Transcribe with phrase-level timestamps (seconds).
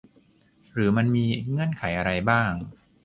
[0.73, 2.51] หรือมันมีเงื่อนไขอะไรบ้าง